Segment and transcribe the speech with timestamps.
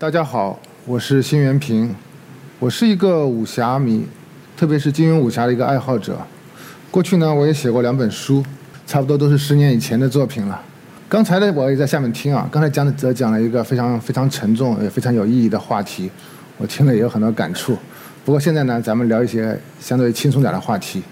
[0.00, 0.56] 大家好，
[0.86, 1.92] 我是辛元平，
[2.60, 4.06] 我是一个武侠迷，
[4.56, 6.16] 特别是金庸武侠的一个爱好者。
[6.88, 8.40] 过去呢，我也写过两本书，
[8.86, 10.62] 差不多都是十年以前的作品了。
[11.08, 16.08] 刚才呢，我也在下面听啊，刚才讲的则讲了一个非常非常沉重也非常有意义的话题，
[16.58, 17.76] 我听了也有很多感触。
[18.24, 21.02] 不过现在呢，咱们聊一些相对轻松点的话题，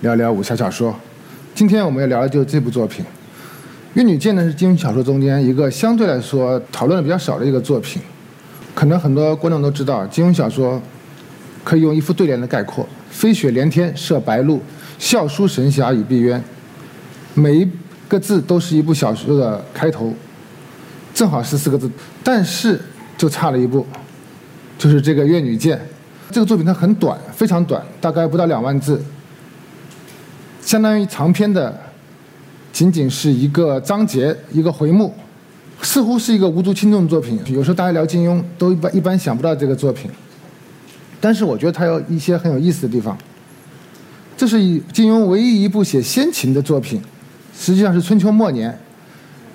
[0.00, 0.92] 聊聊武侠小说。
[1.54, 3.04] 今天我们要聊的就是这部作品
[3.94, 8.02] 《玉女剑》呢，是金庸小说中间一个相对来说讨论的比较少的一个作品。
[8.82, 10.82] 可能很多观众都知道，金庸小说
[11.62, 14.60] 可以用一副对联来概括：“飞雪连天射白鹿，
[14.98, 16.40] 笑书神侠倚碧鸳。”
[17.34, 17.68] 每一
[18.08, 20.12] 个字都是一部小说的开头，
[21.14, 21.88] 正好是四个字。
[22.24, 22.80] 但是
[23.16, 23.86] 就差了一步，
[24.76, 25.78] 就是这个《越女剑》
[26.32, 29.00] 这个作品它很短，非常短，大概不到两万字，
[30.60, 31.80] 相当于长篇的
[32.72, 35.14] 仅仅是一个章节、一个回目。
[35.82, 37.38] 似乎是一个无足轻重的作品。
[37.48, 40.10] 有时候大家聊金庸，都一般一般想不到这个作品。
[41.20, 43.16] 但是我觉得它有一些很有意思的地方。
[44.36, 44.58] 这是
[44.92, 47.00] 金庸唯一一部写先秦的作品，
[47.56, 48.76] 实际上是春秋末年。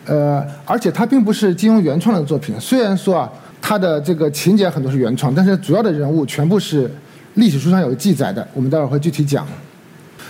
[0.06, 2.58] 呃，而且它并不是金庸原创的作品。
[2.59, 3.30] 虽然说啊，
[3.62, 6.89] 它的这个情节很多是原创，但是主要的人物全部是
[7.34, 8.47] 历史书上有记载的。
[8.53, 9.45] 我们待会儿会具体讲。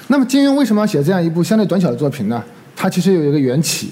[0.08, 2.44] 那么金庸为什么要写这样一部相对短小的作品呢？
[2.76, 3.92] 它其实有一个缘起。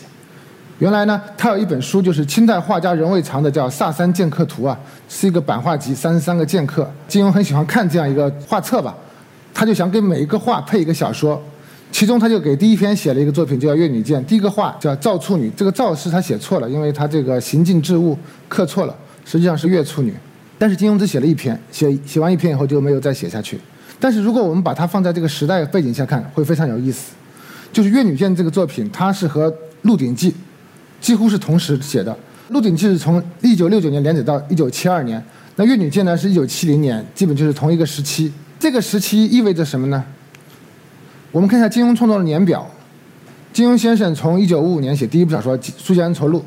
[0.79, 6.85] 原来呢，他有一本书，就是清代画家任维藏的，叫《萨山剑客图》啊，是一个版画集，三十三个剑客。
[7.07, 8.93] 金庸很喜欢看这样一个画册吧，
[9.53, 11.41] 他就想给每一个画配一个小说，
[11.93, 14.21] 其中他就给第一篇写了一个作品，叫《越女剑》。
[14.25, 18.17] 第一个画叫赵处女，这个赵是他写错了，因为他这个行进之物
[18.49, 20.13] 刻错了，实际上是越处女。
[20.57, 23.57] 但是金庸只写了一篇，写写完一篇以后就没有再写下去。
[23.97, 27.13] 但是如果我们把它放在这个时代背景下看，会非常有意思。
[27.71, 29.49] 就是《越女剑》这个作品，它是和
[29.83, 30.31] 《鹿鼎记》。
[31.05, 32.11] 几乎是同时写的，
[32.49, 35.23] 《鹿鼎记》是从一九六九年连载到一九七二年，
[35.55, 38.33] 那《越女剑》呢是一九七零年，基本就是同一个时期。
[38.59, 40.03] 这个时期意味着什么呢？
[41.31, 42.67] 我们看一下金庸创作的年表。
[43.53, 46.39] 金庸先生从一九五五年写第一部小说《书剑恩仇录》，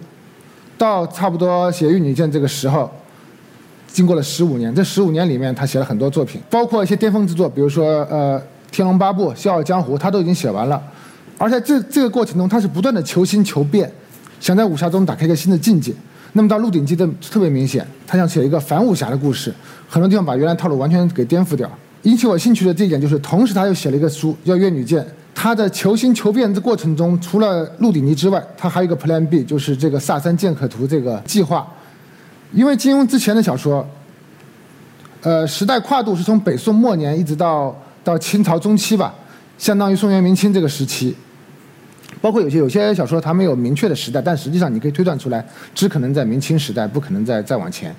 [0.76, 2.90] 到差不多写《越女剑》这个时候，
[3.86, 4.74] 经过了十五年。
[4.74, 8.36] 这十五年里面，他写了很多作品，包括一些巅峰之作，比如说呃
[8.72, 10.82] 《天龙八部》《笑傲江湖》，他都已经写完了。
[11.38, 13.88] 而且这这个过程中，他是不断的求新求变。
[14.40, 15.92] 想在武侠中打开一个新的境界，
[16.32, 19.52] 那么到《鹿鼎记》的特别明显，他想写一个反武侠的故事，
[19.88, 21.70] 很多地方把原来套路完全给颠覆掉。
[22.02, 25.02] 引起我兴趣的这一点就是，同时他又写了一个书叫《越女剑》，
[25.34, 31.66] 他的求新求变的过程中，除了《鹿鼎记》之外，他还有一个 Plan B，就是这个《萨山剑客图》这个计划。
[32.52, 33.86] 因为金庸之前的小说，
[35.22, 39.12] 呃，时代跨度是从北宋末年一直到到清朝中期吧，
[39.58, 41.14] 相当于宋元明清这个时期。
[42.20, 47.94] 包括有些有些小说，它没有明确的时代，但实际上你可以推断出来，只可能在明清时代，不可能再再往前。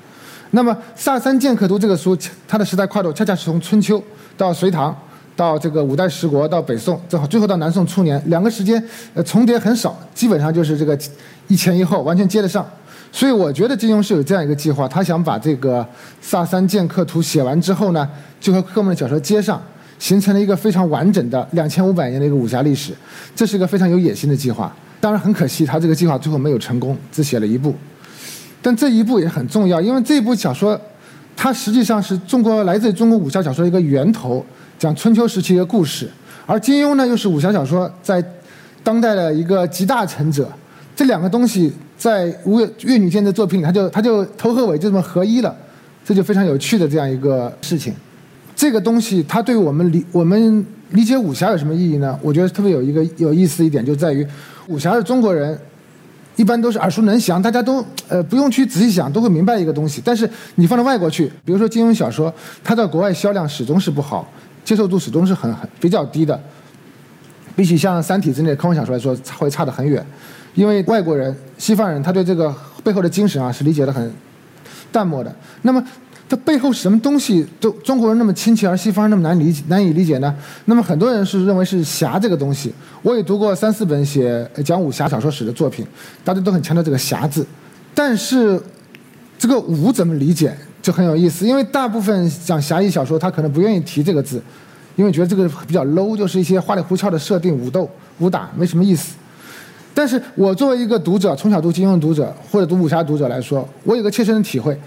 [0.52, 4.04] 那么《萨三剑客图》这个书，它的时代跨度恰恰是从春秋
[4.36, 4.96] 到隋唐，
[5.36, 10.98] 到这个五代十国，到北宋，正好最后到南宋初年，两个时间呃重叠很少，基本上就是这个
[11.48, 12.68] 一前一后，完全接得上。
[13.12, 15.82] 所以我觉得金庸是有这样一个计划，他想把这个
[16.22, 18.08] 《萨三剑客图》写完之后呢，
[18.40, 19.62] 就和后面的小说接上。
[20.00, 22.94] 形成了一个非常完整的两千五百年的一个武侠历史，
[23.36, 24.76] 这是一个非常有野心的计划。
[25.00, 27.76] 当然很可惜，他这个计划最后没有成功，只写了一部。
[28.62, 30.80] 但这一部也很重要，因为这部小说，
[31.38, 34.46] 它实际上是中国来自于中国武侠小说的一个源头，
[34.78, 36.10] 讲春秋时期一个故事。
[36.46, 38.24] 而金庸呢，又是武侠小说在
[38.84, 40.50] 当代的一个集大成者。
[40.96, 45.56] 这两个东西在《吴越女剑》的作品里，他就他就头和尾就这么合一了，
[46.04, 47.94] 这就非常有趣的这样一个事情。
[48.60, 52.20] 这个东西它对我们理我们理解武侠有什么意义呢？
[52.22, 54.28] 我觉得特别有一个有意思一点，就在于
[54.68, 55.58] 武侠的中国人
[56.36, 60.02] 一般都是耳熟能详，大家都呃不用去仔细想都会明白一个东西。
[60.04, 64.30] 但是你放到外国去，比如说金庸小说，它在国外销量始终是不好，
[64.66, 66.38] 接受度始终是很很比较低的，
[67.56, 70.06] 比起像《三体》之类科幻小说来说，会差得很远。
[70.54, 72.54] 因为外国人、西方人他对这个
[72.84, 74.12] 背后的精神啊是理解的很
[74.92, 75.34] 淡漠的。
[75.62, 75.82] 那么。
[76.30, 80.34] 它背后什么东西都中国人那么亲切，而西方人那么难理解、难以理解呢？
[80.66, 82.72] 那么很多人是认为是侠这个东西。
[83.02, 85.84] 我也读过三四本写讲武侠小说史的作品，
[86.24, 87.44] 大家都很强调这个侠字。
[87.96, 88.62] 但是
[89.40, 94.40] 这个武怎么理解就很有意思，因为大部分讲侠义小说，他可能不愿意提这个字，
[94.96, 97.90] 因为觉得这个比较 low，就是一些花里胡哨的设定、武斗、
[98.20, 99.16] 武打，没什么意思。
[99.96, 104.80] 但是我作为一个读者，从小读金庸的读者或者读武侠读者来说，我有个切身的体会。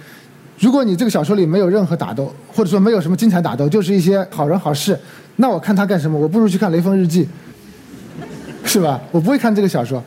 [0.58, 4.98] 如果你这个小说里没有任何打斗，或者说没有什么精彩打斗，就是一些好人好事，
[5.36, 6.18] 那我看他干什么？
[6.18, 7.24] 我不如去看《雷锋日记》，
[8.64, 9.00] 是吧？
[9.10, 10.02] 我不会看这个小说。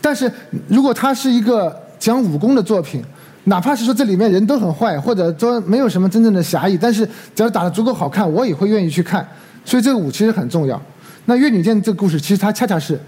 [0.00, 0.30] 但是
[0.68, 3.02] 如果它是一个讲武功的作品，
[3.44, 9.26] 哪怕是说这里面人都很坏，或者说没有什么真正的侠义，但是只要打得足够好看，我也会愿意去看。
[9.64, 10.80] 所以这个武其实很重要。
[11.26, 12.98] 那《越女剑》这个故事，其实它恰恰是，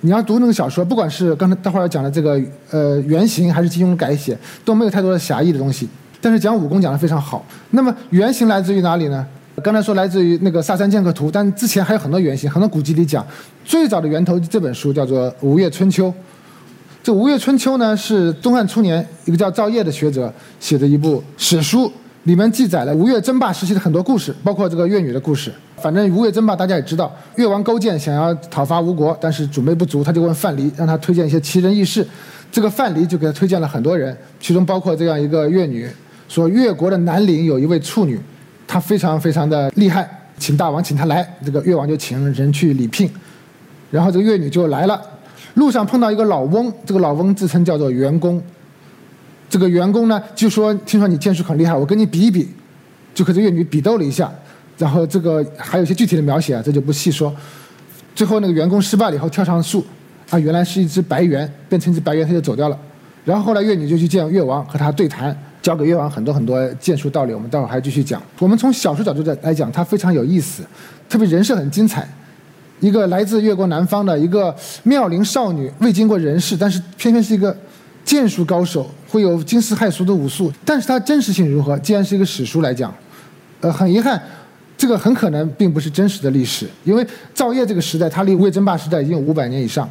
[0.00, 2.40] 你要读那个小说，不管是刚才待会儿要讲的这个
[2.70, 5.88] 呃原型，还是金庸改写，都没有太多的侠义的东西。
[6.22, 7.44] 但是讲武功讲得非常好。
[7.72, 9.26] 那么原型来自于哪里呢？
[9.62, 13.24] 刚才说来自于那个《萨山剑客图》，但之前还有很多原型，很多古籍里讲，
[13.64, 16.08] 最早的源头这本书叫做《吴越春秋》。
[17.02, 21.92] 这《吴越春秋》呢，是东汉初年一个叫赵晔的学者写的一部史书，
[22.22, 25.52] 里面记载了吴越争霸时期的很多故事，包括这个越女的故事。
[25.76, 32.06] 反正吴越争霸大家也知道，越王勾践想要讨伐吴国，但是准备不足，他就问范蠡，让他推荐一些奇人异事。
[32.50, 35.90] 这个范蠡就给他推荐了很多人，其中包括这样一个越女，
[36.32, 38.18] 说越国的南陵有一位处女，
[38.66, 40.08] 她非常非常的厉害，
[40.38, 41.22] 请大王请她来。
[41.44, 43.10] 这个越王就请人去礼聘，
[43.90, 44.98] 然后这个越女就来了。
[45.56, 48.42] 路上碰到一个老翁，这个老翁自称叫做袁公。
[49.50, 52.48] 这个袁公呢就说：“听说你剑术很厉害，我跟你比一比。”
[53.12, 54.32] 就和这越女比斗了一下，
[54.78, 57.30] 然后这个还有一些具体的描写啊，这就不细说。
[58.14, 59.84] 最后那个袁公失败了以后跳上树，
[60.30, 62.78] 啊，原来是一只白猿，变成一只白猿他就走掉了。
[63.26, 67.32] 然后后来越女就去见越王，和他对谈，教给越王很多很多剑术道理。
[67.32, 68.20] 我们待会儿还继续讲。
[68.40, 70.62] 我们从小说角度来讲，它非常有意思，
[71.08, 72.06] 特别人设很精彩。
[72.80, 77.56] 一个来自越国南方的一个妙龄少女，未经过人事，但是偏偏是一个
[78.04, 80.52] 剑术高手，会有惊世骇俗的武术。
[80.64, 81.78] 但是她真实性如何？
[81.78, 82.92] 既然是一个史书来讲，
[83.60, 84.20] 呃，很遗憾，
[84.76, 89.88] 这个很可能并不是真实的历史，因为赵晔这个时代，他离魏争霸时代已经有五百年以上。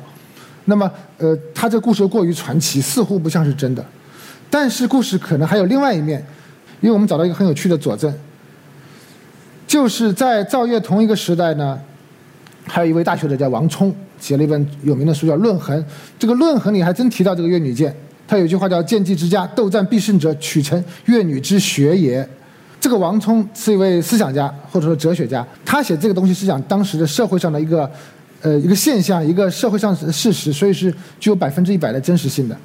[0.65, 3.83] 那么，呃，他这故事过于传奇，似乎不像是真的。
[4.51, 6.23] 但是故事可能还有另外一面，
[6.81, 8.13] 因为我们找到一个很有趣的佐证，
[9.65, 11.79] 就是在赵晔同一个时代呢。
[12.63, 15.77] 还有一位大学者叫王充，写了一本有名的书叫《论衡》。
[16.19, 17.93] 这个《论衡》里还真提到这个越女剑，
[18.27, 22.25] 他有一句话叫“剑技之家，斗战必胜者，取成越女之学也”。
[22.79, 27.89] 这个王充是一位思想家或者说哲学家，他写这个东西是讲当时的社会上的一个
[28.41, 32.55] 呃一个现象，一个社会上的事实，所以是具有百分之一百的真实性的。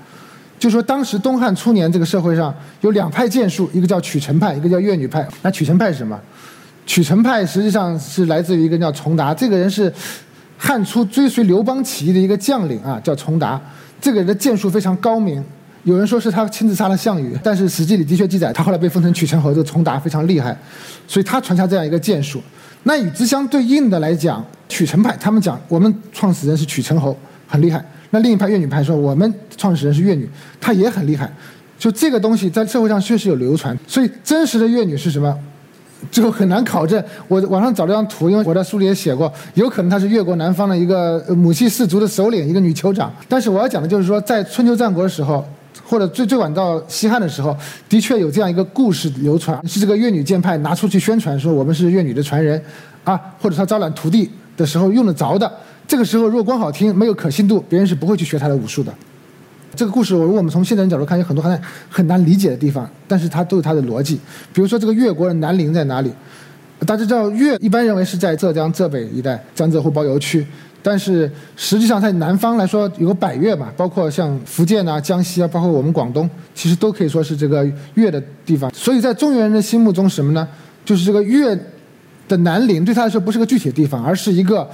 [0.58, 5.26] 就说当时东汉初年这个社会上有两派剑术，一个叫取成派，一个叫越女派。
[5.42, 6.18] 那取成派是什么？
[6.86, 9.92] 取成派实际上是来自于一个叫崇达，这个人是
[10.56, 13.60] 汉初追随刘邦起义的一个将领啊，叫崇达。
[14.00, 15.44] 这个人的剑术非常高明，
[15.82, 19.50] 有人说是他亲自杀了项羽，但是《史记》里的确记载他后来被封成取成侯。
[19.50, 20.56] 这个崇达非常厉害，
[21.08, 22.40] 所以他传下这样一个剑术。
[22.84, 27.16] 那与之相对应的来讲，取成派他们讲我们创始人是取成侯，
[27.48, 27.84] 很厉害。
[28.10, 30.28] 那另一派越女派说我们创始人是越女，
[30.60, 31.30] 她也很厉害。
[31.78, 35.36] 就这个东西在社会上确实有流传，所以真实的越女是什么？
[36.10, 37.02] 就很难考证。
[37.26, 43.12] 我网上找了张图，因为我在书里也写过，有可能她是越国南方的一个母系氏族的首领，一个女酋长。
[43.28, 45.44] 但是我要讲的就是说，在春秋战国的时候，
[45.84, 47.56] 或者最最晚到西汉的时候，
[47.88, 52.62] 的确有这样一个故事流传，是这个越女剑派拿出去宣传说我们是越女的传人，
[53.04, 55.50] 啊，或者他招揽徒弟的时候用得着的。
[55.86, 58.92] 这个时候如果光好听，没有可信度，别人是不会去学他的武术的。
[59.74, 61.60] 这个故事，如果我们从现代人角度看，有很多很
[61.90, 64.18] 很难理解的地方，但是它都有它的逻辑。
[64.52, 66.10] 比如说，这个越国的南陵在哪里？
[66.80, 70.46] 大家知道，越一般认为是在浙江浙北一带，江浙沪包邮区。
[70.82, 78.72] 但是实际上，在南方来说，有个百越嘛，包括像福建啊、江西啊，包括我们广东，其实都可以说是这个越的地方。
[78.72, 80.46] 所以在中原人的心目中，什么呢？
[80.84, 81.58] 就是这个越
[82.28, 84.68] 的南陵对他来说不是个具体的地方，而是一个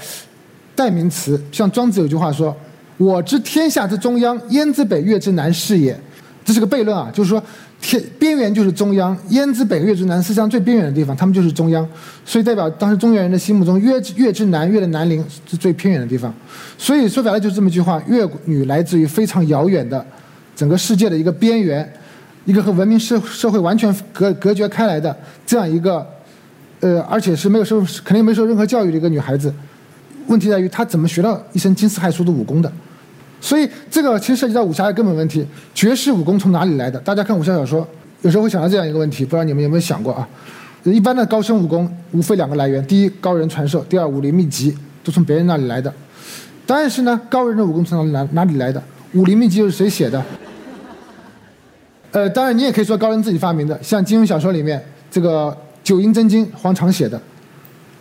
[0.75, 1.41] 代名词。
[1.51, 2.57] 像庄子有句话说。
[2.99, 5.99] 我知天下之中央，燕之北，越之南是也。
[6.45, 7.43] 这是个悖论啊，就是说
[7.81, 11.89] 天边缘就是中央，燕之北，越之南，世界上最边缘的地方，他们就是中央。
[12.25, 16.33] 所以代表当时中原人的心目中，越越之南，越的南陵是最偏远的地方。
[16.79, 20.05] 所以说白了就是这么一句话：越女来自于非常遥远的
[20.55, 21.93] 整个世界的一个边缘，
[22.45, 26.07] 一个和文明社社会完全隔隔绝开来的这样一个
[26.79, 29.53] 呃，而且是没有受肯定没受任何教育的一个女孩子。
[30.27, 32.71] 问题在于他怎么学到一身惊世骇俗的武功的？
[33.41, 36.99] 所以这个其实涉及到武侠的根本问题：绝世武功从哪里来的？
[37.01, 37.87] 大家看武侠小说，
[38.23, 40.29] 有时候会想到这样一个问题，不知道你们有没有想过啊？
[40.85, 45.93] 一般的高深武功无非两个来源：第一，高人传授；第二，武林秘籍，都从别人那里来的。
[46.65, 48.83] 但是呢，高人的武功从哪哪里来的？
[49.15, 50.23] 武林秘籍又是谁写的？
[52.13, 55.49] 呃，当然你也可以说高人自己发明的，像金庸小说里面这个
[55.83, 57.21] 《九阴真经》，黄常写的。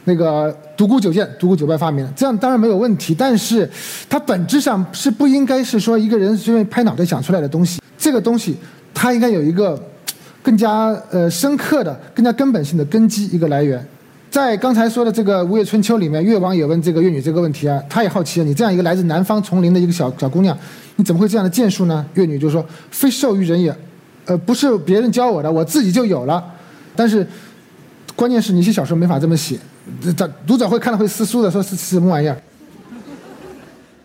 [0.03, 3.13] 那个独孤九剑、独孤九拜发明，这样当然没有问题。
[3.13, 3.69] 但是，
[4.09, 7.79] 它本质上是不应该是说一个人随便拍脑袋想出来的东西。
[8.00, 8.57] 这个东西，
[8.91, 9.79] 它应该有一个
[10.41, 13.85] 更加呃深刻的、更加根本性的根基一个来源。
[14.31, 20.57] 在刚才说的这个《吴越春秋》里面，越王也问这个越女这个问题啊，他也好奇啊，你这样一个来自南方丛林的一个小小姑娘，
[20.95, 22.03] 你怎么会这样的剑术呢？
[22.15, 23.71] 越女就说：“非授于人也，
[24.25, 26.43] 呃，不是别人教我的，我自己就有了。
[26.95, 27.27] 但是
[28.15, 29.59] 关键是你写小说没法这么写，
[30.01, 32.38] 这读者会看了会撕书的，说是什么玩意儿。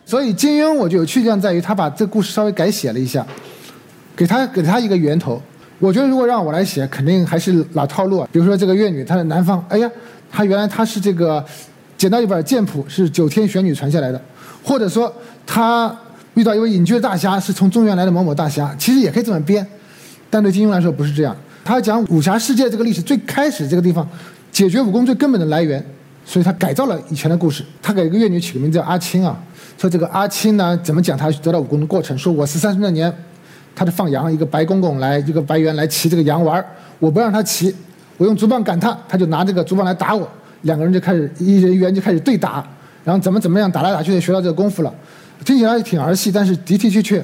[0.04, 3.26] 所以金庸我就有趣地在于他把这故事稍微改写了一下，
[4.14, 5.42] 给他给他一个源头。
[5.78, 8.26] 我觉得如果让我来写，肯定还是老套路。
[8.33, 9.90] 比如说这个越女，她的南方，哎呀，
[10.30, 11.45] 她原来她是这个
[11.99, 14.21] 捡到一本剑谱，是九天玄女传下来的，
[14.62, 15.12] 或者说
[15.45, 15.95] 她
[16.35, 19.66] 遇到一位隐居的大侠，是从中原来的某某大侠，其实也可以这么编。
[20.30, 24.08] 但对金庸来说不是这样，他讲武侠世界这个历史最开始这个地方，
[24.52, 25.85] 解决武功最根本的来源，
[26.25, 27.64] 所以他改造了以前的故事。
[27.82, 29.37] 他给一个越女起个名字叫阿青啊。
[29.76, 32.16] 说这个阿青呢，怎么讲他得到武功的过程？
[32.16, 33.12] 说我十三岁那年，
[33.75, 36.64] 他是放羊，一个白公公来，一个白猿来骑这个羊玩
[37.00, 37.75] 我不让他骑，
[38.16, 40.26] 我用竹棒赶他，他就拿这个竹棒来打我，
[40.62, 42.64] 两个人就开始一人一猿就开始对打，
[43.04, 44.94] 然后怎么怎么样打来打去就学到这个功夫了，
[45.44, 47.23] 听起来挺儿戏，但是的的确确，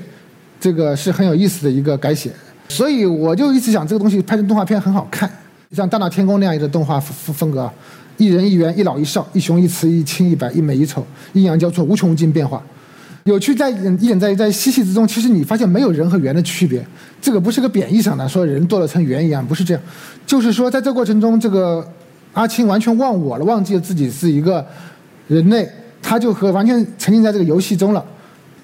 [0.61, 2.31] 这个是很有意思的一个改写，
[2.73, 5.31] 所以我就一直想这个东西拍成动画片很好看，
[5.73, 7.71] 像《大闹天宫》那样一个动画风风格。
[8.17, 12.63] 一人一猿，一老一少，一雄一雌，一青一白，一美一丑，阴阳交错，无穷无尽变化。
[13.25, 16.83] 有趣在一点在于，在嬉戏之中，其实你发现没有人和猿的区别。
[17.21, 19.83] 这个不是个贬义上的，说人堕了成猿一样，不是这样。
[20.27, 21.87] 就是说，在这过程中，这个
[22.33, 24.65] 阿青完全忘我了，忘记了自己是一个
[25.29, 25.69] 人类，
[26.01, 28.05] 他就和完全沉浸在这个游戏中了，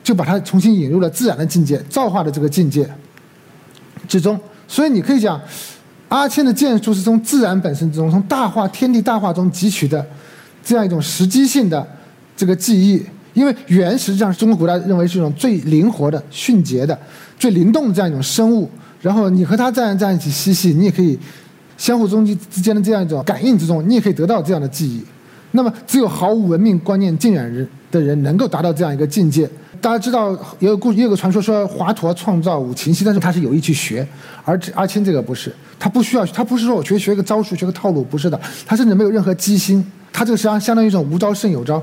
[0.04, 2.88] 就把他重新引入了自然的境界，造化的这个境界
[4.08, 4.40] 之中。
[4.66, 5.40] 所以你可以讲。
[6.10, 10.02] 阿谦的剑术是从自然本身之中，从大化天地大化中汲取的，
[10.64, 11.86] 这样一种时机性的
[12.34, 13.04] 这个记忆。
[13.34, 16.98] 因为猿实际上是中国古代认为是一种最灵活的、迅捷的、
[17.38, 18.70] 最灵动的这样一种生物。
[19.02, 21.18] 然后你和它在在一起嬉戏，你也可以
[21.76, 25.04] 相互中之之间的这样一种感应之中，你也可以得到这样的记忆。
[25.50, 29.46] 那么，只有毫无文明观念浸染人的人，能够达到这样一个境界。
[29.80, 34.06] 大家知道有个故也有个传说说华佗创造五禽戏，但是他是有意去学，
[34.44, 41.82] 而阿青这个不是，他不需要，他不是说我学学个招数学个套路，不是的，他甚至没有任何机心，他这个实际上相当于一种无招胜有招。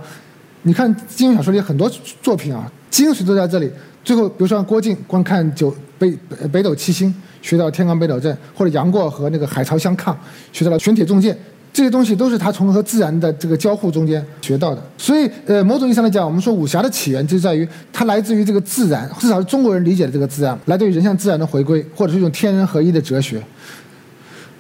[0.64, 1.90] 你看金庸小说里很多
[2.22, 3.72] 作品啊，精髓都在这里。
[4.04, 6.12] 最后比如说郭靖观看九北
[6.52, 10.18] 北斗七星学到天罡北斗阵，或者杨过和那个海潮相抗
[10.52, 11.38] 学到了玄铁重剑。
[11.76, 23.44] 这些东西都是他从和自然的这个交互中间学到的，所以，呃，某种意义上来讲，我们说武侠的起源就在于它来自于这个自然，至少是中国人理解的这个自然，来自于人向自然的回归，或者是一种天人合一的哲学。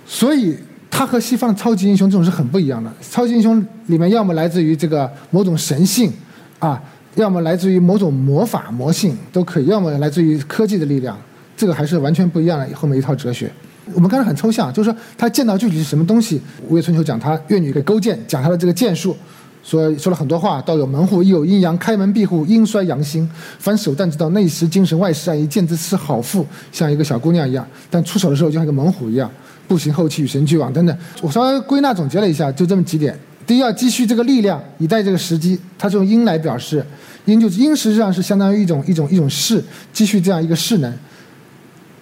[0.05, 0.57] 所以，
[0.91, 2.91] 它和西方超级英雄这种是很不一样的。
[3.09, 6.11] 超级英雄里面要么来自于这个某种神性，
[6.59, 6.83] 啊，
[7.15, 11.17] 要么来自于某种魔法魔性都可以，要么来自于科技的力量，
[11.55, 13.49] 这个还是完全不一样的后面一套哲学。
[13.93, 16.41] 我们刚才很抽象，就是说他见到具体是什么东西。
[16.67, 19.15] 吴越春秋讲他越女给勾践，讲他的这个剑术，
[19.63, 23.29] 说说了很多话，道有门户，亦有阴阳，开门闭户，阴衰阳兴。
[23.59, 25.45] 凡手段之道，内实精神，外实暗意。
[25.45, 29.29] 见之是好妇，像一个小姑娘一样，但出手的时候就像一个猛虎一样，
[29.67, 30.97] 步行后期与神俱往等等。
[31.21, 35.59] 我稍微归纳总结了一下，就这么几点：第一，要积蓄这个力量，以待这个时机。
[35.77, 36.83] 他是用阴来表示，
[37.25, 39.63] 阴就是阴，实际上是相当于一种一种一种势，
[39.93, 40.91] 积蓄这样一个势能。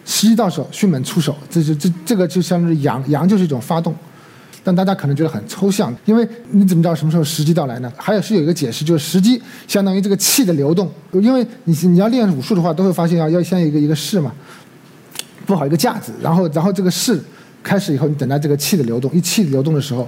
[0.06, 3.96] 时机到手，迅猛出手，这就这这个就相当于阳，阳就是一种发动，
[4.64, 7.92] 但大家可能觉得很抽象，因为你怎么知道什么时候时机到来呢？
[7.96, 14.34] 还有是有一个解释，就是时机相当于这个气的流动，因为你你要练武术的话，都会发现要要先一个一个势嘛，
[15.46, 17.20] 布好一个架子，然后然后这个势
[17.62, 20.08] 开始以后，你等待这个气的流动，一气流动的时候，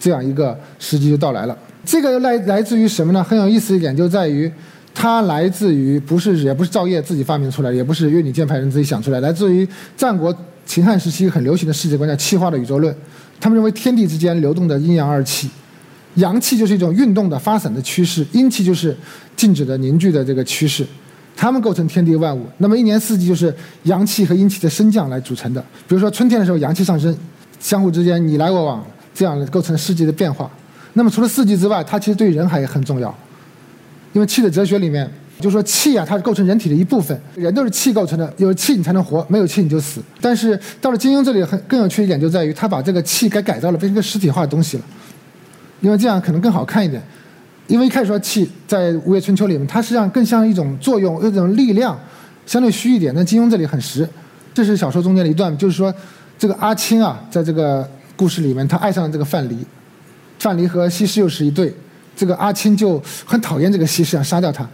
[0.00, 1.56] 这样一个时机就到来了。
[1.84, 3.22] 这个来来自于什么呢？
[3.22, 4.50] 很有意思一点就在于。
[4.98, 10.34] 它来自于不是也不是赵烨自己发明出来，也不是越女剑派人自己想出来，来自于战国
[10.64, 12.96] 秦汉时期很流行的世界观叫气化的宇宙论。
[13.38, 15.50] 他们认为天地之间流动的阴阳二气，
[16.14, 18.96] 阳气就是一种运动的发散的趋势，阴气就是
[19.36, 20.86] 静止的凝聚的这个趋势，
[21.36, 22.46] 它们构成天地万物。
[22.56, 25.60] 那么一年四季就是阳气和阴气的升降来组成的。
[25.86, 27.14] 比如说春天的时候阳气上升，
[27.60, 28.82] 相互之间你来我往，
[29.14, 30.50] 这样构成四季的变化。
[30.94, 33.14] 那么除了四季之外，它其实对人还也很重要。
[34.16, 35.06] 因为气的哲学里面，
[35.42, 40.00] 就说气啊，它是构成人体的一部分，人都是气构成的，有气你才能活，没有气你就死。
[40.22, 44.82] 但是到了金庸这里，很更有趣一点就在于，他把这个气给改造了，变成个实体化的东西了。
[45.82, 47.02] 因为这样可能更好看一点。
[47.66, 52.00] 因为一开始说气在《五月春秋》里面，它实际上更像一种作用，一种力量，
[52.46, 53.14] 相对虚一点。
[53.14, 54.08] 但金庸这里很实。
[54.54, 55.94] 这是小说中间的一段，就是说
[56.38, 59.58] 这个阿青啊，在这个故事里面，他爱上了这个范蠡，
[60.38, 61.74] 范蠡和西施又是一对。
[62.16, 64.66] 这个阿青就很讨厌这个西施，想杀掉他，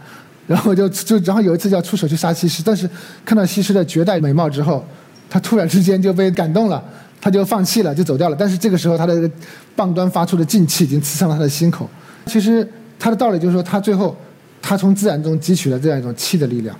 [0.47, 2.89] 然后就就然后有一次就要出手去杀西施，但是
[3.25, 4.83] 看到西施的绝代美貌之后，
[5.29, 6.83] 他突然之间就被感动了，
[7.19, 8.35] 他就放弃了，就走掉了。
[8.39, 9.29] 但是这个时候他的
[9.75, 11.89] 棒端发出的劲气已经刺伤了他的心口。
[12.27, 12.65] 其实
[12.97, 14.15] 他的道理就是说，他最后
[14.61, 16.73] 他从自然中汲取了这样一种气的力量，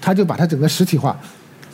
[0.00, 1.18] 他就把他整个实体化，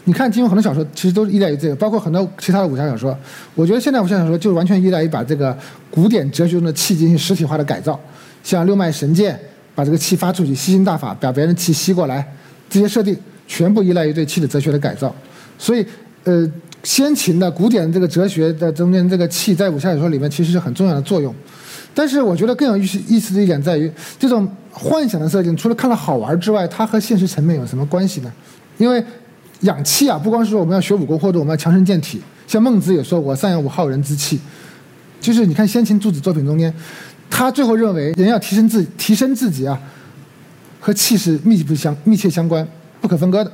[0.04, 3.16] 你看金庸很多小说其实都是依赖于这个，包括很多其他的武侠小说。
[3.54, 5.56] 我觉得现代武侠小说就完全依赖于把这个
[5.90, 7.98] 古典哲学中的气进行实体化的改造，
[8.42, 9.38] 像六脉神剑，
[9.74, 12.26] 把这个气发出去，吸星大法把别人的气吸过来，
[12.68, 15.14] 这些设定全部依赖于对气的哲学的改造。
[15.58, 15.86] 所以，
[16.24, 16.46] 呃，
[16.82, 21.34] 先秦的古典这个哲学的中间这个气在武侠小说里面其实是很重要的作用。
[21.94, 28.32] 但是我觉得更有意思意思的一点在于，这种幻想的设定除了看了好玩之外，它和现实层面有什么关系呢？
[28.76, 29.02] 因为
[29.64, 34.40] 养气啊，不光是说我们要学武功或者我们要强身健体，像孟子也说过“三养五耗人之气”，
[35.20, 36.72] 就是你看先秦诸子作品中间，
[37.28, 39.78] 他最后认为人要提升自提升自己啊，
[40.80, 42.66] 和气是密不相密切相关、
[43.00, 43.50] 不可分割的。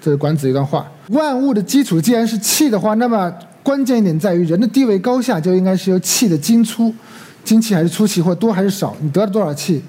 [0.00, 6.94] 这是管子一段话：万物的基础既然是气的话，那么关键一点在于人的地位高下就应该是由气的精粗。
[7.42, 9.80] 精气还是粗气，或多还是少，你得了多少气，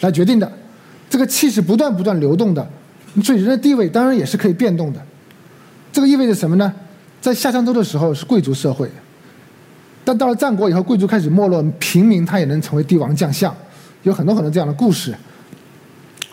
[0.00, 0.52] 来决定的。
[1.08, 2.68] 这个气是不断不断流动的，
[3.22, 5.00] 所以人的地位当然也是可以变动的。
[5.92, 6.72] 这个意味着什么呢？
[7.20, 8.90] 在夏商周的时候是贵族社会，
[10.04, 13.54] 但到了战国以后，贵族开始没落，平民他也能成为帝王将相，
[14.02, 15.14] 有很多很多这样的故事。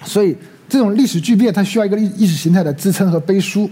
[0.03, 0.35] 所以
[0.67, 3.69] 这种历史巨变，它需要一个意意识形态的支撑和背书，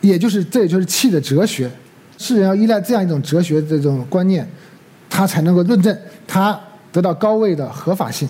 [0.00, 1.70] 也就是这也就是气的哲学。
[2.18, 4.48] 世人要依赖这样一种哲学这种观念。
[5.14, 5.94] 他才能够论证
[6.26, 6.58] 他
[6.90, 8.26] 得到高位的合法性，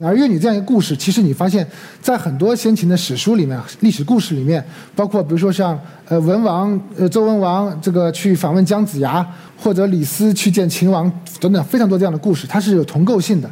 [0.00, 1.66] 而越女这样一个故事，其实你发现，
[2.02, 4.62] 在很多先秦的史书里面、历史故事里面，
[4.96, 9.24] 包括比如说像呃文王、呃周文王这个去访问姜子牙，
[9.56, 11.10] 或者李斯去见秦王
[11.40, 13.48] 等等，非常多这样的故事，它是有同构性的，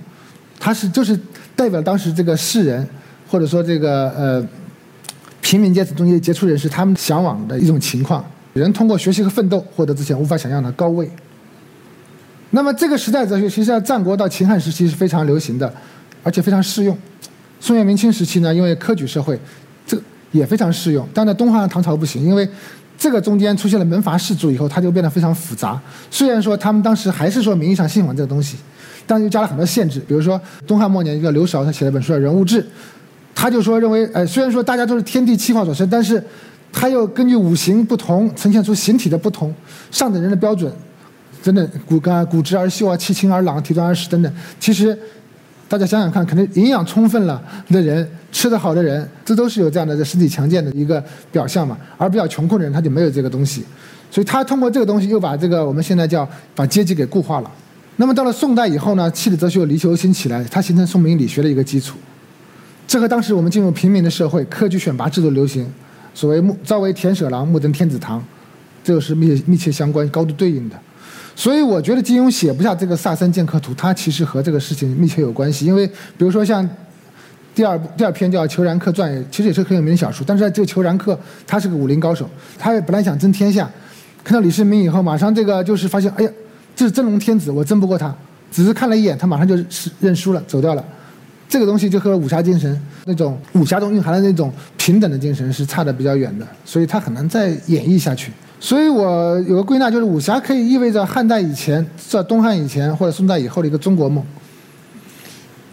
[0.59, 1.19] 它是就是
[1.55, 2.87] 代表当时这个世人
[3.29, 4.45] 或者说这个呃
[5.41, 11.09] 平民阶层中间杰出人士他们向往的一种情况，人通过学习和奋斗获得之前无法想象的高位。
[12.55, 15.73] 那么这个时代哲学，其实在战国到秦汉时期是非常流行的，
[16.23, 16.97] 而且非常适用。
[17.61, 19.39] 宋元明清时期呢，因为科举社会，
[19.87, 19.97] 这
[20.33, 21.09] 也非常适用。
[21.15, 22.49] 但在东汉、唐朝不行，因为
[22.99, 25.81] 这个中间出现了门阀士族以后，它就变得非常复杂。
[26.11, 28.57] 虽然说他们当时还是说名义上信奉这个东西，
[29.07, 30.01] 但又加了很多限制。
[30.01, 32.63] 比如说东汉末年一个刘韶，他写了本书叫《人物志》，
[33.35, 36.23] 他就说认为，哎，虽然说大家都是天地气化所生，但是
[36.73, 39.55] 他又根据五行不同，呈现出形体的不同，
[39.91, 40.73] 上等人的标准。
[41.43, 44.33] 真的骨干骨质而秀啊，气清而朗，体壮而实等等。
[44.61, 44.97] 其实，
[45.73, 51.75] 大家想想看，可能营养充分了的人，吃得好的人，这都是有这样的这身体强健的一个表象嘛。
[51.97, 53.65] 而比较穷困的人，他就没有这个东西。
[54.11, 57.51] 所以他通过这个东西，又把这个我们现在叫把阶级给固化了。
[57.97, 61.97] 那么到了宋代以后呢，气的哲学离求新起来，它形成宋明理学的一个基础。
[62.87, 65.67] 这和当时我们进入平民的社会，科举选拔制度流行，
[66.13, 68.23] 所谓目朝为田舍郎，暮登天子堂，
[68.85, 70.79] 这个是密密切相关、高度对应的。
[71.35, 75.67] 所以我觉得金庸写不下这个《萨参剑客图》，他其实和这个事情密切有关系。
[75.67, 76.69] 因为比如说像
[77.55, 80.25] 第二部第二篇叫《裘然客传》，其实也是很有名的小说。
[80.27, 83.71] 但是这个裘然客他是个武林高手，他也本来想争天下，
[84.23, 86.31] 看到李世民以后，马上这个就是发现，哎呀，
[86.77, 88.15] 这是真龙天子，我争不过他。
[88.51, 90.85] 只是看了一眼，他马上就是认输了，走掉了。
[91.49, 98.31] 这个东西就和武侠精神那种武侠中蕴含的那种平等的精神是差的比较远的，所以他很难再演绎下去。
[98.63, 104.25] 所以我有个归纳，就是武侠可以意味着汉代以前，在东汉以前或者宋代以后的一个中国梦。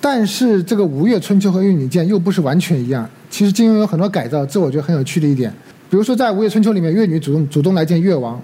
[0.01, 3.07] 但是这个《吴越春秋》和《越女剑》又不是完全一样。
[3.29, 5.53] 其实金庸有很多改造，这我觉得很有趣的一点。
[5.87, 8.41] 比如说在《吴越春秋》里面，越女主动主动来见越王，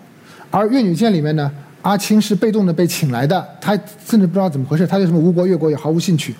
[0.51, 3.75] 而《越女剑》里面呢，阿青是被动的被请来的，她
[4.08, 6.36] 甚至不知道怎么回事，她对什么吴国越国也毫无兴趣。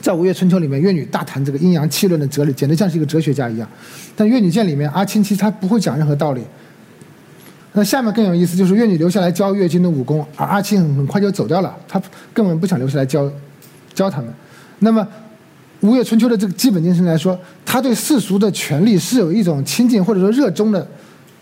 [0.00, 3.68] 在《吴越春秋》里面，越女大谈这个阴阳气论的哲理，简直像是一个哲学家一样。
[4.14, 6.42] 但《越女剑》里面，阿青其实他不会讲任何道理。
[7.74, 12.00] 那下面更有意思，就是越女留下来教越军的武功，而阿庆很快就走掉了，他
[12.32, 13.30] 根本不想留下来教
[13.94, 14.32] 教他们。
[14.80, 15.06] 那么，
[15.80, 20.86] 吴越春秋的这个基本精神来说，他对世俗的权利是有一种亲近或者说热衷的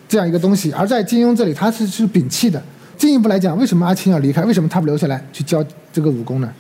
[0.09, 2.63] 这样一个东西，而在金庸这里，他是是摒弃的。
[2.99, 4.43] 进一步来讲，为什么阿庆要离开？
[4.45, 6.53] 为什么他不留下来去教这个武功呢？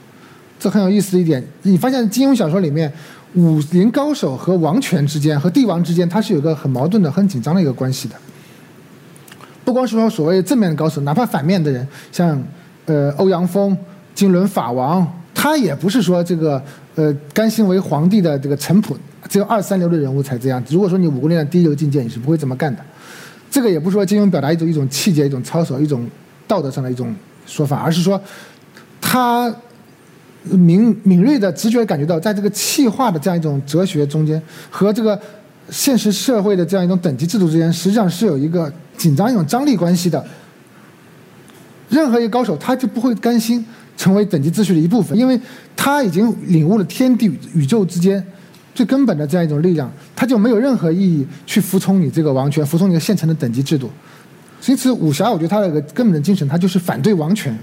[0.59, 2.91] 这很有意思的一点，你发现金庸小说里面，
[3.35, 8.15] 武林高手和王权之间和帝王之间，他是有个很矛盾的、很紧张的一个关系的。
[9.67, 12.41] 不光是说所谓正面的高手，哪怕反面的人，像
[12.85, 13.77] 呃欧阳锋、
[14.15, 16.63] 金轮法王，他也不是说这个
[16.95, 18.95] 呃甘心为皇帝的这个臣仆，
[19.29, 20.63] 只有二三流的人物才这样。
[20.71, 22.81] 如果说你武功练到第一流境界，你是不会这么干的。
[23.51, 26.09] 这个也不是说金庸表达一种一种气节、一种操守、一种
[26.47, 27.13] 道德上的一种
[27.45, 28.21] 说法，而是说
[29.01, 29.53] 他
[30.45, 35.21] 敏敏锐的直觉感觉到，在这个气化的这样一种哲学中间和这个。
[35.71, 40.25] 现实社会的这样一种等级制度之间，实际上是有一个紧张一种张力关系的。
[41.89, 43.65] 任何一个高手，他就不会甘心
[43.97, 45.41] 成为等级秩序的一部分，因为
[45.77, 48.25] 他已经领悟了天地宇宙之间
[48.75, 53.91] 最根本的这样一种力量，他就没有任何意义去服从你这个王权，服从你的现成的等级制度。
[54.67, 57.57] 因此，武侠我觉得它的一个根本的精神，它就是反对王权，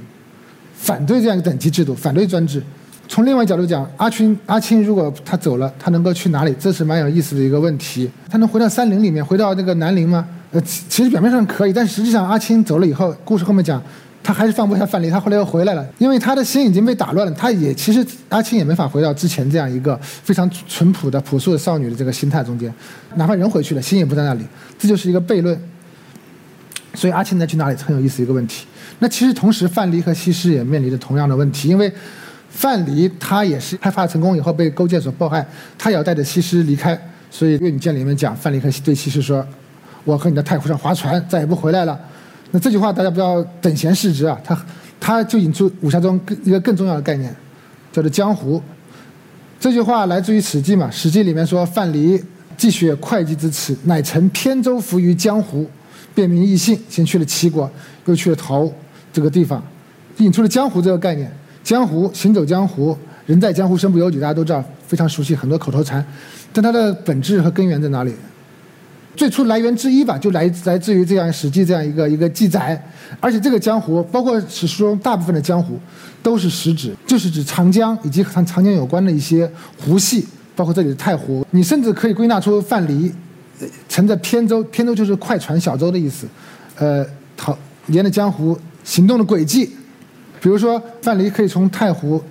[0.73, 2.63] 反对这样一个等级制度，反对专制。
[3.07, 6.55] 从另外角度讲，阿青阿青如果他走了，他能够去哪里？
[6.59, 8.09] 这是蛮有意思的一个问题。
[8.29, 10.27] 他能回到山林里面，回到那个南陵吗？
[10.51, 13.81] 呃，其实表面上可以，但实际上阿青走了以后，故事后面讲。
[14.25, 17.33] 他还是放不下范蠡，他后来又回来了，因为他的心已经被打乱了。
[17.33, 22.73] 他也其实阿青也没法回到之前这样一个非常淳朴的朴素的少女的这个心态中间，
[23.15, 24.45] 哪怕人回去了，心也不在那里。
[24.79, 25.61] 这就是一个悖论。
[26.93, 28.65] 所以阿青再去哪里很有意思一个问题。
[28.99, 31.91] 那其实同时范蠡和西施也面临着同样的问题，因为
[32.55, 35.43] 范蠡他也是开发成功以后被勾践所迫害，
[35.75, 36.97] 他也要带着西施离开。
[37.31, 39.43] 所以《越女剑》里面讲，范蠡和对西施说
[40.05, 41.99] ：“我和你在太湖上划船，再也不回来了。”
[42.51, 44.65] 那这句话大家不要等闲视之啊，他
[44.99, 47.35] 他就引出武侠中一个更重要的概念，
[47.91, 48.61] 叫做江湖。
[49.59, 52.21] 这句话来自于《史记》嘛，《史记》里面说范蠡
[52.55, 55.67] 既学会稽之耻，乃乘扁舟浮于江湖，
[56.13, 56.79] 辨明异姓。
[56.87, 57.67] 先去了齐国，
[58.05, 58.71] 又去了陶
[59.11, 59.63] 这个地方，
[60.17, 61.35] 引出了江湖这个概念。
[61.63, 66.05] 江湖行走江湖，人在江湖身不由己，大家都知道，非常熟悉很多口头禅。
[66.51, 68.13] 但它的本质和根源在哪里？
[69.15, 72.83] 最初来源之一吧，就来来自于这样《史记》这样一个一个记载，
[73.19, 75.79] 而且这个江湖，包括史书中大部分的江湖，
[76.21, 79.49] 都是实指，就是指长江以及和长江有关的一些
[79.79, 81.45] 湖系，包括这里的太湖。
[81.51, 83.11] 你甚至可以归纳出范蠡
[83.87, 86.27] 乘着扁舟，扁舟就是快船、小舟的意思，
[86.75, 87.05] 呃，
[87.37, 89.69] 逃沿着江湖行动的轨迹。
[90.43, 92.21] 比如说，范蠡可以从太湖。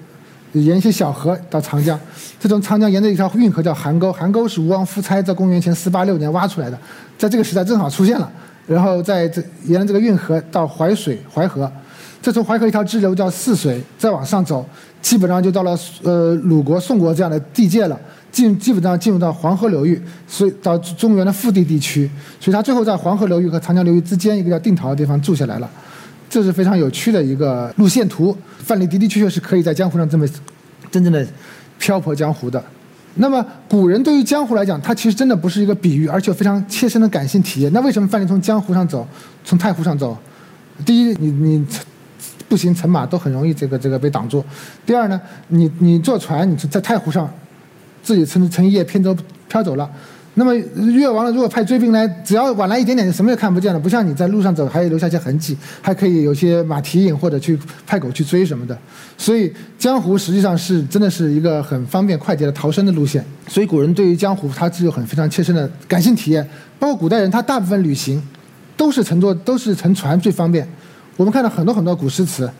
[0.52, 1.98] 沿一些小河到长江，
[2.38, 6.78] 这种长江沿着一条运河叫邗沟，邗沟是吴王夫差在公元前四八六年挖出来的，
[7.16, 8.30] 在这个时代正好出现了。
[8.66, 11.72] 然后在这沿着这个运河到淮水淮河，
[12.20, 14.62] 再从淮河一条支流叫泗水，再往上走，
[15.00, 17.98] 基本上就到了呃鲁国、宋国这样的地界了，
[18.30, 19.98] 进基本上进入到黄河流域，
[20.28, 25.70] 所以到中原的腹地地区，所以他最后在黄河流域和长江流域之间一个叫定陶的地方住下来了。
[26.32, 30.26] 这是非常有趣的一个路线图，范蠡的的确确是可以在江湖上这么
[30.90, 31.26] 真正的
[31.78, 32.64] 漂泊江湖的。
[33.16, 37.70] 那么古人对于江湖来讲，它其实真的不是一个比喻，而且非常切身的感性体验。
[37.74, 39.06] 那为什么范蠡从江湖上走，
[39.44, 40.16] 从太湖上走？
[40.86, 41.66] 第一，你你
[42.48, 44.40] 步行乘马都很容易这个这个被挡住；
[44.86, 47.30] 第二呢，你你坐船，你在太湖上
[48.02, 49.14] 自己乘乘一叶扁舟
[49.50, 49.90] 飘走了。
[50.34, 53.78] 那么越王如果派追兵来，只要晚来一点点，就什么也看不见了。
[53.78, 58.76] 不像你在路上走，还留下些痕迹，还可以有些马蹄印或者去派狗去追什么的。
[59.18, 63.22] 所以江湖实际上是真的是一个很方便快捷的逃生的路线。
[63.46, 66.42] 所以古人对于江湖，他是有很非常切身的感性体验。
[66.78, 68.22] 包括古代人，他大部分旅行
[68.74, 70.66] 都是乘坐都是乘船最方便。
[71.18, 72.50] 我们看到很多很多古诗词，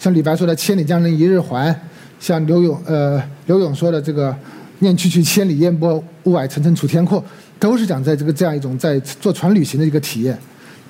[0.00, 1.72] 像李白说的“千里江陵一日还”，
[2.18, 4.34] 像刘永呃刘永说的这个。
[4.82, 7.24] 念去去千里烟波，雾霭沉沉楚天阔，
[7.58, 10.36] 都是讲在这个这样一种在坐船旅行的一个体验。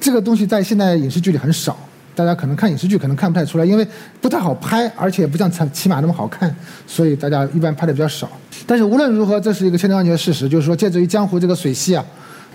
[0.01, 1.77] 这个东西在现在影视剧里很少，
[2.15, 3.87] 大家可能看影视剧可能看不太出来，因为
[4.21, 6.53] 不太好拍，而且不像骑骑马那么好看，
[6.87, 8.29] 所以大家一般拍的比较少。
[8.67, 12.05] 但是无论如何，这是一个千真万确的事实，就是说借助于江湖这个水系啊，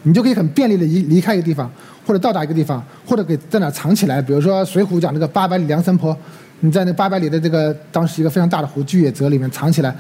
[0.04, 1.72] 你就可以很便利的离离开一个地方，
[2.06, 4.22] 或者到达一个地方，或者给在哪藏起来。
[4.22, 6.18] 比如说《水浒》讲那个八百里梁山泊，
[6.62, 9.96] 你在那八百里的这个当时一个非常大的湖巨野泽里面藏起来。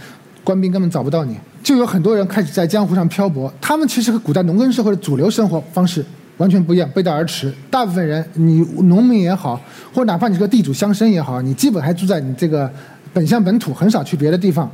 [0.48, 3.54] 官兵根本找不到你，就有很多人开始在江湖上漂泊。
[3.60, 6.02] 他们其实和古代农耕社会的主流生活方式
[6.38, 7.54] 完全不一样，背道而驰。
[7.70, 9.60] 大部分人，你农民也好，
[9.94, 12.72] 或者哪怕你是个地主乡绅也好，你基本还住在你这个
[13.12, 14.72] 本乡本土，很少去别的地方。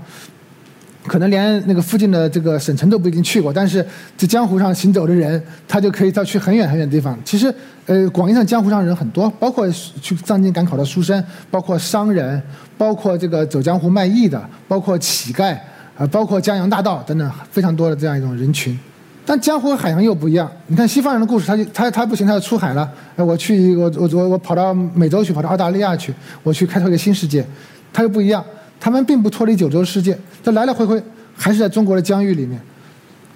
[1.06, 3.86] 可能连那个附近的这个省城都不一定去过，但是
[4.18, 7.18] 在江湖上行走的人，他就可以到去很远很远的地方。
[7.26, 7.54] 其实，
[7.86, 9.70] 呃，广义上江湖上人很多，包括
[10.02, 12.42] 去上京赶考的书生，包括商人，
[12.78, 15.58] 包括这个走江湖卖艺的，包括乞丐，
[15.98, 18.78] 啊，包括江洋大盗等等，非常多的这样一种人群。
[19.26, 20.50] 但江湖和海洋又不一样。
[20.68, 22.89] 你看西方人的故事，他就他他不行，他要出海了。
[23.16, 26.13] 哎，我去，我我我我跑到美洲去，跑到澳大利亚去，
[26.44, 27.46] 我去开拓一个新世界。
[27.92, 28.44] 他又不一样。
[28.84, 31.02] 他们并不脱离九州世界，这来来回回
[31.38, 32.60] 还是在中国的疆域里面，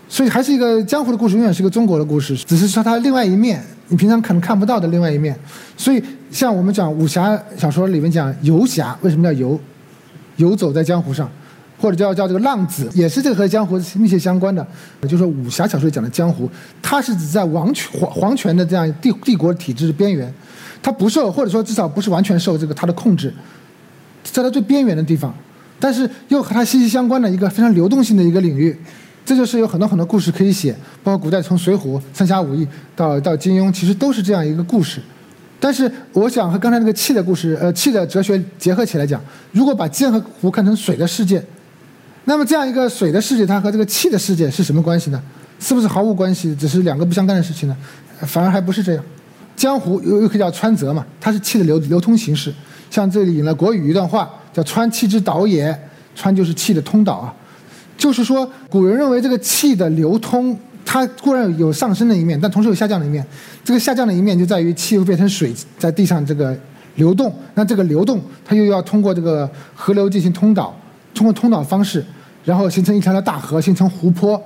[0.10, 5.33] 所以还是一个江湖的故事，永远是一个中国的故事，只是说它另外一面，你平常可能看不到的另外一面。
[5.77, 9.57] 所以像我们讲武侠小说里面讲游侠，为什么叫游？
[10.36, 11.31] 游走在江湖上，
[11.79, 14.67] 或者叫叫这个浪子，也是这个和江湖密切相关的。
[15.03, 20.29] 就是说武侠小说讲的江湖，它是指在王权皇皇权的这样帝帝国体制的边缘，
[20.83, 23.33] 它不受或者说至少不是完全受这个它的控制。
[24.31, 25.33] 在它最边缘的地方，
[25.79, 28.77] 但是又和它息息相关的一个非常流动性的一个领域，
[29.25, 31.79] 这就是有很多很多故事可以写，包括古代从《水浒》
[32.13, 35.01] 《三侠五义》到到金庸，其实都是这样一个故事。
[35.59, 39.19] 但是我想和刚才那个气的故事，呃，气的哲学结合起来讲，
[39.51, 41.43] 如果把剑和湖看成水的世界，
[42.25, 45.21] 那么这样一个水的世界，它和这个气的世界是什么关系呢？
[45.59, 47.75] 是不是毫无关系，只是两个不相干的事情呢？
[48.21, 49.03] 反而还不是这样。
[49.55, 52.53] 江湖又又可以叫川泽嘛，它是气的流流通形式。
[52.89, 55.78] 像这里呢国语一段话，叫“川气之导也”，
[56.15, 57.34] 川就是气的通导啊。
[57.97, 63.26] 就是说，古人认为这个气的流通，它固然有上升的一面，但同时有下降的一面。
[63.63, 66.56] 这个下降的一面就在于气会变成水，在地上这个
[66.95, 67.34] 流动。
[67.56, 70.76] 那这个流动，它又要通过这个河流进行通导，
[71.13, 72.06] 通过通导方式，
[72.45, 74.41] 然后形成一条条大河，形成湖泊。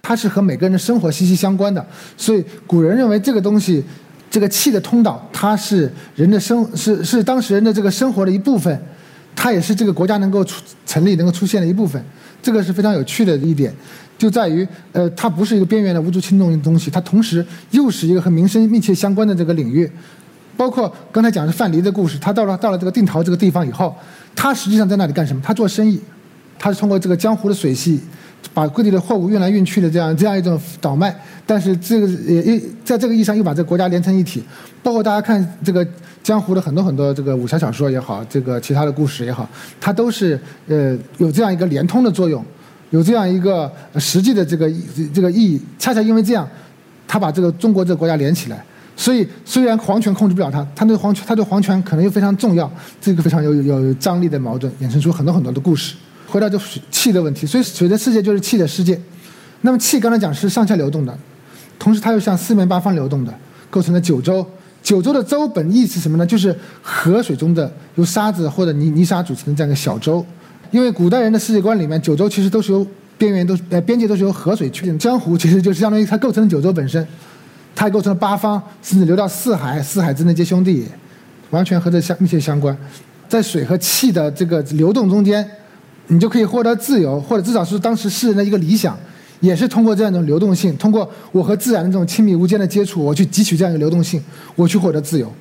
[0.00, 1.84] 它是和每个人的生活息息相关的。
[2.16, 3.82] 所以古人认为这个东西，
[4.32, 8.82] 这个气的通导，它是人的生，是是当时人的这个生活的一部分，
[9.36, 12.02] 它也是这个国家能够出成立、能够出现的一部分。
[12.40, 13.70] 这个是非常有趣的一点，
[14.16, 19.90] 就在于，呃，它不是一个边缘的无足轻重的东西，它同时又是一个和民生密切相关的这个领域。
[20.56, 23.94] 包括刚才讲的范蠡的故事，他到了到了这个定陶这个地方以后，
[24.34, 25.42] 他实际上在那里干什么？
[25.44, 26.00] 他做生意，
[26.58, 28.00] 他是通过这个江湖的水系，
[28.54, 31.14] 把各地的货物运来运去的这样这样一种倒卖。
[31.46, 34.42] 但是这个也也在这个意义上又把这个国家连成一体。
[34.82, 35.86] 包括大家看这个
[36.22, 39.48] 江湖的很多很多这个武侠小说也好，这个其他的故事也好，
[39.80, 42.44] 它都是呃有这样一个连通的作用，
[42.90, 44.70] 有这样一个实际的这个
[45.12, 45.60] 这个意义。
[45.78, 46.48] 恰恰因为这样，
[47.06, 48.64] 他把这个中国这个国家连起来。
[48.94, 55.96] 所以虽然皇权控制不了他，他对皇权他对皇权可能又非常重要，这个非常有有张力的矛盾，衍生出很多很多的故事。
[56.32, 56.58] 回到这
[56.90, 58.98] 气的问题，所以水的世界就是气的世界。
[59.60, 61.14] 那么气刚才讲是上下流动的，
[61.78, 63.34] 同时它又向四面八方流动的，
[63.68, 64.44] 构成了九州。
[64.82, 66.24] 九州的州本意是什么呢？
[66.26, 70.24] 就是河水中的由沙子或者泥泥沙组成的这样一个小洲。
[70.70, 72.84] 因为古代人的世界观里面，九州其实都是由
[73.18, 74.98] 边缘都呃边界都是由河水确定。
[74.98, 77.06] 江湖其实就是相当于它构成了九州本身，
[77.74, 80.88] 它构成了八方，甚至流到四海，四海之内皆兄弟，
[81.50, 82.74] 完全和这相密切相关。
[83.28, 85.48] 在水和气的这个流动中间，
[86.12, 88.96] 你就可以获得自由，或者至少是当时世人的一个理想。
[89.40, 94.22] 也是通过这样一种流动性，通过我和自然的这种亲密无间的接触，我去汲取这样一个流动性，
[94.54, 95.32] 我去获得自由。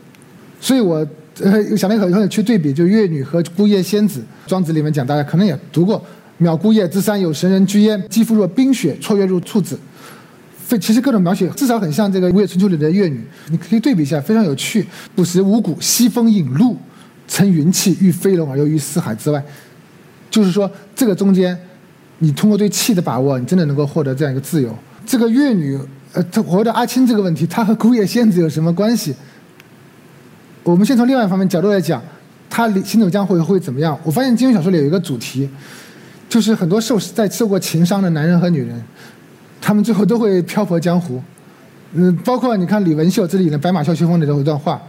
[0.59, 1.05] 所以我
[1.39, 4.23] 呃想了一个很有趣对比，就月女和孤叶仙子。
[4.47, 6.03] 庄子里面讲，大家可能也读过
[6.41, 9.77] ：“渺孤叶之山有神人居焉，肌肤若冰雪，绰约如处子。”
[10.65, 14.83] 非其实各种描写至少很像这个《吴越春秋》里的月女，你可以对比一下，非常有趣。
[15.13, 16.75] 不食五谷，西风引露，
[17.27, 19.43] 乘云气，御飞龙而游于四海之外。
[20.31, 21.55] 就是说，这个中间。
[22.23, 24.69] 你通过对气的把握，你真的能够获得这样一个自由。
[25.07, 25.75] 这个越女，
[26.13, 29.15] 呃，她活着阿青这个问题，她和孤叶仙子有什么关系？
[30.61, 31.99] 我们先从另外一方面角度来讲，
[32.47, 33.97] 她行走江湖会怎么样？
[34.03, 35.49] 我发现金庸小说里有一个主题，
[36.29, 38.79] 就是很多受在受过情伤的男人和女人，
[39.59, 41.19] 他们最后都会漂泊江湖。
[41.93, 44.79] 嗯，包括你看李文秀这里的《白马啸秋风》里头有一段话，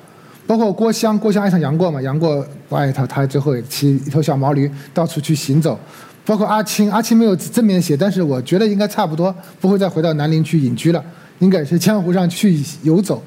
[0.47, 5.79] 包括郭襄，郭襄爱上杨过嘛，杨过不爱他，他最后骑一头小毛驴到处去行走。
[6.25, 11.05] 包括阿青，阿青没有正面写，但是我觉得应该差不多，不会再回到南陵去隐居了，
[11.41, 13.21] 应该是江湖上去游走。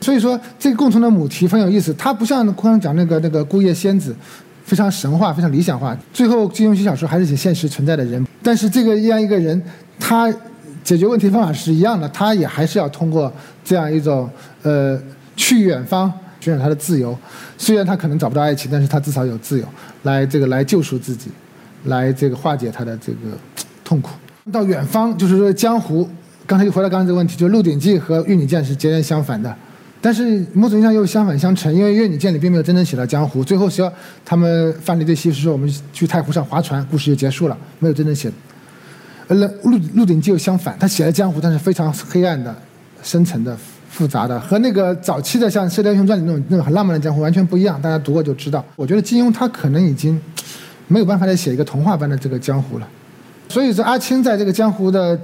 [0.00, 4.14] 所以说，这个共同的母题很有意思，它不像刚刚讲那个那个孤叶仙子，
[4.64, 5.96] 非常神话，非常理想化。
[6.12, 9.62] 最后金庸写小说还是写现实存在的人，但是这个这样一个人，
[10.00, 10.28] 他
[10.82, 13.32] 解决问题方法是一样的，他也还是要通过
[13.64, 14.28] 这样一种
[14.62, 15.00] 呃
[15.36, 16.12] 去远方
[16.44, 17.18] 寻找他的自由。
[17.56, 19.66] 虽然他可能找不到爱情，但是他至少有自由，
[20.02, 21.30] 来这个来救赎自己。
[21.86, 23.18] 来这个化解他的这个
[23.84, 24.12] 痛苦。
[24.50, 26.08] 到远方就是说江湖，
[26.46, 29.54] 刚才又回到刚才这个问题，就《鹿鼎记》和《玉女剑》是截然相反的，
[30.00, 33.92] 但是某种意义上又相反相成，因为《玉女剑》里并没有真正写到江湖，最后是要
[34.24, 38.32] 他们范蠡对西施说我们去太湖上划船，故事就结束了，没有真正写。
[39.28, 42.56] 呃，《鹿鹿鼎记》又相反，他写了江湖，但是非常黑暗的、
[43.02, 43.54] 深沉的、
[43.94, 47.80] 复杂的，和那个早期的像《射雕英雄传》里那种那种很浪漫的江湖完全不一样。
[47.80, 48.64] 大家读过就知道。
[48.74, 50.20] 我觉得金庸他可能已经。
[50.86, 52.86] 没有办法再写一个童话般的这个江湖了，
[53.48, 55.18] 所以说阿青在这个江湖的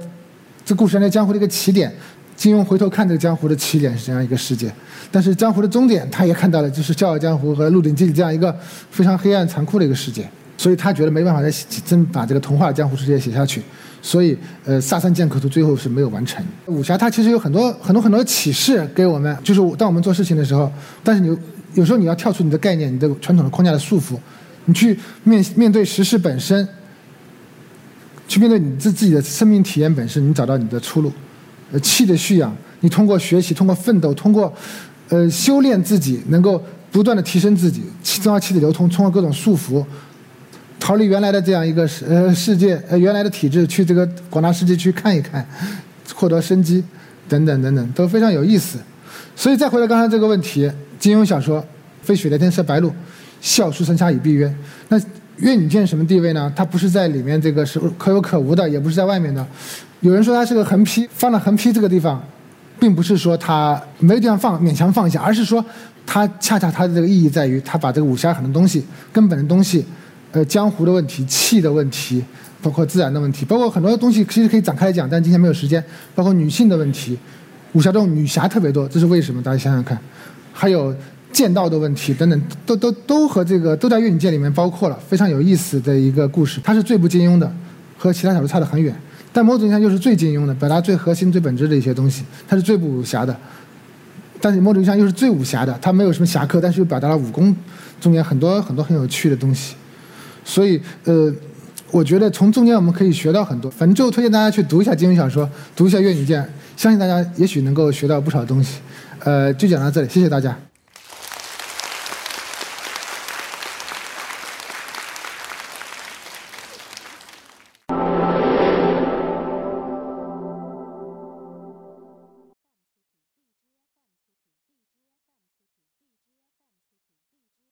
[0.65, 1.93] 这故事上，江湖的一个起点，
[2.35, 4.73] 金庸回头看这个江湖的起点是这样一个世界，
[5.11, 8.51] 但是江湖的终点他也看到了，就是《笑傲江湖》和《鹿鼎记》这样一个
[8.89, 11.51] 非常黑暗残酷的一个世界，所以他觉得没办法再
[11.85, 13.61] 真把这个童话江湖世界写下去，
[14.01, 16.43] 所以呃，《萨山剑客图》最后是没有完成。
[16.67, 20.71] 武侠它其实有很多很多很多启示给我们，就是当我们做事情的时候，
[21.03, 21.35] 但是你
[21.73, 24.17] 有时候你要跳出你的概念、你的传统的框架的束缚。
[24.65, 26.67] 你去面面对实事本身，
[28.27, 31.11] 去面对你自自己的生命体验本身，你找到你的出路。
[31.71, 34.53] 呃，气的蓄养，你通过学习，通过奋斗，通过
[35.09, 39.83] 呃修炼自己，能够不断的提升自己，气增加气的流通，通过各种束缚，
[40.81, 45.47] 逃离原来的这样一个世呃世界呃原来的体制，去这个广大世界去看一看，
[46.15, 46.83] 获得生机，
[47.29, 48.79] 等等等等，都非常有意思。
[49.35, 51.61] 所以再回到刚才这个问题，金庸小说
[52.01, 52.89] 《飞雪连天射白鹿》。
[53.39, 54.55] 笑书生杀以避冤。
[54.89, 55.01] 那
[55.37, 56.53] 越女剑什么地位呢？
[56.55, 59.43] 它不是在里面这个是可有可无的，也不是在外面的。
[60.01, 62.23] 有人说它是个横批，放了横批这个地方，
[62.79, 65.65] 并不是说它没有地方放，勉强放一下，而是说
[66.05, 69.83] 它恰恰它的这个意义在于，它把这个武侠很多东西、根本的东西，
[70.31, 72.23] 呃，江湖的问题、气的问题，
[72.61, 75.83] 包括自然的问题，包括很多东西其实可以展开来讲，但今天没有时间。
[76.15, 77.17] 包括女性的问题，
[77.73, 79.41] 武侠中女侠特别多，这是为什么？
[79.41, 79.97] 大家想想看，
[80.53, 80.95] 还有。
[81.33, 86.59] 剑道的问题等等，都都都和这个都在《越女剑》里面包括了，非常有意思的一个故事。
[86.61, 87.49] 它是最不金庸的，
[87.97, 88.93] 和其他小说差得很远，
[89.31, 92.25] 但某种意义上又是最金庸的，表达最核心、最本质的一些东西。
[92.49, 93.33] 它是最不武侠的，
[94.41, 95.79] 但是某种意义上又是最武侠的。
[95.81, 97.55] 它没有什么侠客，但是又表达了武功
[98.01, 99.75] 中间很多很多很有趣的东西。
[100.43, 101.33] 所以，呃，
[101.91, 103.69] 我觉得从中间我们可以学到很多。
[103.71, 106.41] 反正最后推荐大家去读一下金庸小说，读一下《越女剑》，
[106.75, 108.79] 相信大家也许能够学到不少东西。
[109.19, 110.70] 呃，就讲到这里，谢谢大家。